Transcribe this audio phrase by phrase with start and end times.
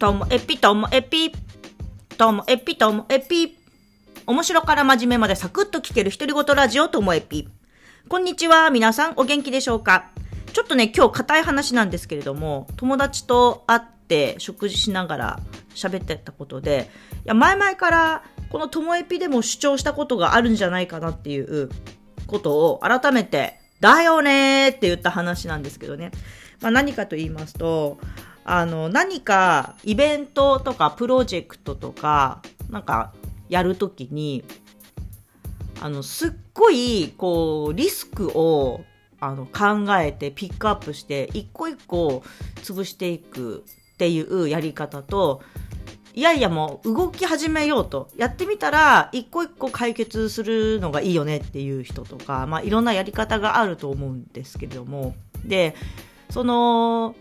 [0.00, 1.30] ともエピともエピ。
[2.16, 3.58] ともエピともエピ。
[4.26, 7.48] 面白から真面目までサクッと聞ける独り言ラジオともエピ。
[8.08, 8.70] こんにちは。
[8.70, 10.08] 皆さんお元気でしょうか？
[10.54, 15.40] ちょっとね、今日硬い話なんですけれども、友達と会って食事しながら
[15.74, 16.88] 喋ってたことで、
[17.26, 21.68] いや、前々からこのともエピでも主張したことがあるんじゃないかなっていう
[22.26, 26.10] ことを改めて、だよねーって言った話なんですけどね。
[26.62, 27.98] まあ、何かと言いますと、
[28.52, 33.12] あの、何かイベントとかプロジェクトとか、なんか
[33.48, 34.42] やるときに、
[35.80, 38.80] あの、すっごい、こう、リスクを、
[39.20, 42.24] あの、考えてピックアップして、一個一個
[42.56, 43.64] 潰していく
[43.94, 45.42] っていうやり方と、
[46.12, 48.08] いやいやもう動き始めようと。
[48.16, 55.14] やってみたら、一個一個解決するのがいいよねっていう人とか、まあいろんなやり方があると思うんですけれども。
[55.44, 55.76] で、
[56.30, 57.14] その、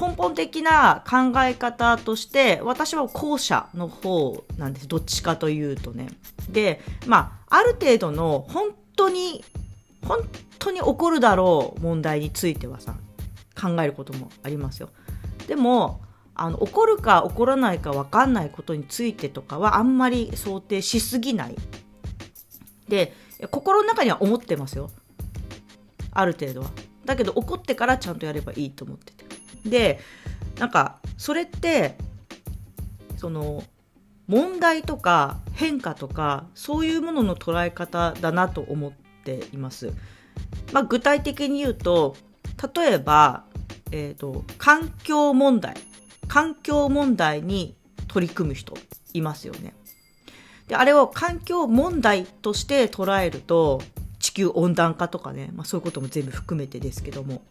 [0.00, 4.88] 根本的な考え方として、私は後者の方なんです。
[4.88, 6.08] どっちかというとね。
[6.48, 9.44] で、まあ、ある程度の本当に、
[10.06, 10.20] 本
[10.58, 12.96] 当に起こるだろう問題についてはさ、
[13.60, 14.88] 考えることもありますよ。
[15.46, 16.00] でも、
[16.34, 21.56] あの、起こるか起こらないか分かんないことについてとかはあんまり想定しすぎない。
[22.88, 23.14] で、
[23.50, 24.90] 心の中には思ってますよ。
[26.12, 26.70] ある程度は。
[27.04, 29.31] だけど怒ってからちゃんとやればいいと思ってて。
[29.64, 30.00] で、
[30.58, 31.96] なんか、それって、
[33.16, 33.64] その、
[34.26, 38.92] 問題とか変化とか、そういうものの捉え方だなと思っ
[39.24, 39.92] ています。
[40.72, 42.16] まあ、具体的に言うと、
[42.74, 43.44] 例えば、
[43.90, 45.76] えっ、ー、と、環境問題。
[46.28, 47.76] 環境問題に
[48.08, 48.74] 取り組む人
[49.12, 49.74] いますよね。
[50.68, 53.82] で、あれを環境問題として捉えると、
[54.18, 57.42] 地球温暖化とかね、まあそういうことも全部含めてですけども。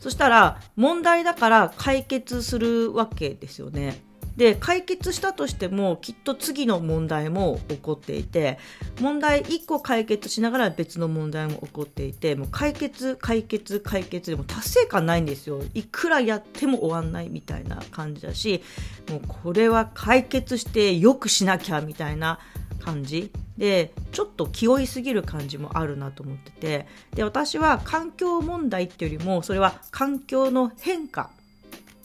[0.00, 4.02] そしたら、問題だから解決するわけですよね。
[4.38, 8.60] で、解決したとしても、きっと次の問題も起こっていて、
[9.00, 15.60] 問題1個解決しながら別の問題も起こっていて、もう解決、解決、解決でも達成感ないんですよ。
[15.74, 18.62] いくらやっても終わんないみたいな感じだし、
[19.10, 22.38] もうこれは解決して良くしなきゃみたいな
[22.78, 23.30] 感じ。
[23.56, 26.86] でちょっと気負いすぎる感じもあるなと思ってて。
[27.14, 31.30] で私は環境問題っていうよりもそれは環境の変化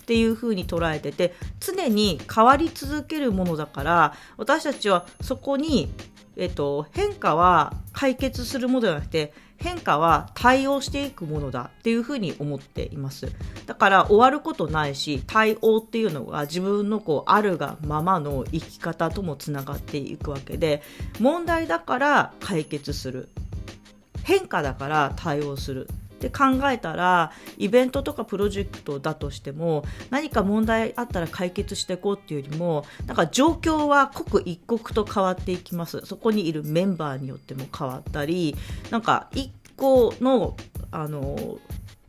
[0.04, 5.94] っていう風に捉えてて常に変わり続けるものだから私たちはそこに、
[6.36, 9.34] えっと、変化は解決するものではなくて
[9.64, 13.32] 変化は対応していくものだっていうふうに思っています。
[13.66, 20.84] だから終わることないし、対応っていうのが自分のこうあるがままの生き方ともつながっていくわけで、
[21.22, 23.30] 問題だから解決する。
[24.24, 25.88] 変化だから対応する。
[26.28, 36.02] って考えたらイベントとかプロジェクトだとしても何か問題あったら解決していこうっていうよりもなんか状況は刻一刻と変わっていきます。
[36.06, 38.56] そこにいるメンバーによっても変わったり
[38.90, 40.56] なんか一個の
[40.92, 41.58] あの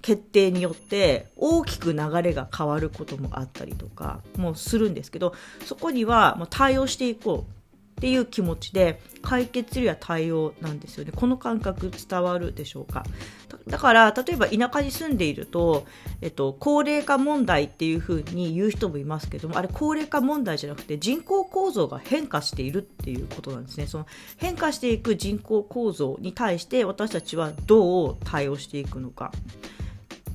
[0.03, 7.64] 決定によって大きく流れが変わることもあったりとかもするんですけどそこにはもう対応していこう。
[7.95, 11.13] っていう気持ちで解決するや対応なんですよね。
[11.15, 13.05] この感覚伝わるでしょうか？
[13.69, 15.87] だから、例えば田舎に住んでいると、
[16.21, 23.87] えっと、高齢化問題っていうふうに言う人もいますけども、あれ高齢化問題じゃなくて人口構造が変化しているっていうことなんですね。
[23.87, 24.07] その
[24.37, 29.33] 変化していく人口構造に対して私たちはどう対応していくのか。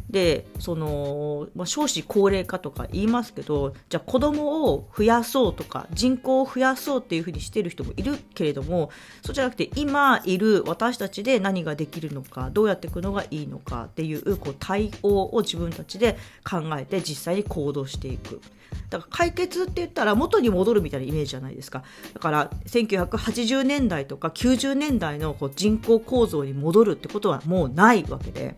[0.09, 8.89] でその、まあ、少子高齢化とか言いますけどじゃあ子供を増やそうとか人口を増やそうっていうふうにしてる人もいるけれども
[9.23, 16.17] そうじゃなくて今いる私たちで何ができるのかどうやっていくのがいいのかっていうこう対応を自分たちで
[16.49, 18.41] 考えて実際に行動していく。
[18.89, 21.83] だから解決って言ったら元に戻るみたいなイメージじゃないですか。
[22.13, 28.55] だから1980年代とか90年代のこう人口構造に戻るってことはもうないわけで。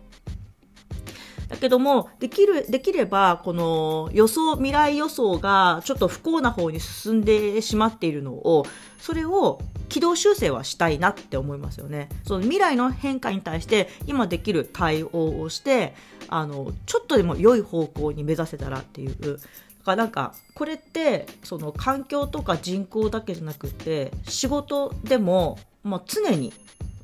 [1.62, 8.66] けども、できる、できれば、この予想、未来予想がちょっと不幸な方に進んでしまっているのを、
[8.98, 12.08] それを軌道修正はしたいなって思いますよね。
[12.24, 15.94] その未来の変化に対して今できる対応をして、
[16.26, 19.14] あの、ちょっとでも良い方向に目指せたらっていう。
[19.20, 19.36] だ
[19.84, 26.52] からなんか、これって、その環境とか人口だけじゃなくて、仕事でも、まあ、常に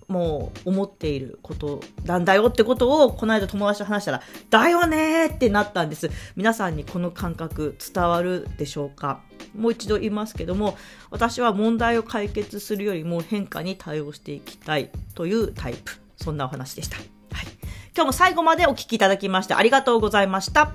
[0.09, 6.11] もう思っていることなんだよってことをこの間友達と話したら、だよねってなったんです。
[6.35, 9.21] 皆さんにこの感覚伝わるでしょうか？
[9.55, 10.77] もう一度言いますけども、
[11.11, 15.93] 私は問題を解決するよりも変化に対応していきたいというタイプ。
[16.17, 16.97] そんなお話でした。
[16.97, 17.07] はい。
[17.95, 20.73] 今日も最後までお聴きいただきましてありがとうございました。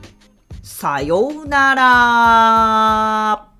[0.61, 3.52] さようなら。